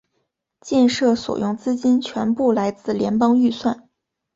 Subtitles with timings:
[0.61, 3.87] 建设所用资金全部来自联邦预算。